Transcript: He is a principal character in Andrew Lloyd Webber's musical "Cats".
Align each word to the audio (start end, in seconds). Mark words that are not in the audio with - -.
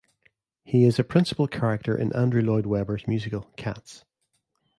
He 0.63 0.85
is 0.85 0.97
a 0.97 1.03
principal 1.03 1.47
character 1.47 1.95
in 1.95 2.11
Andrew 2.13 2.41
Lloyd 2.41 2.65
Webber's 2.65 3.07
musical 3.07 3.51
"Cats". 3.55 4.03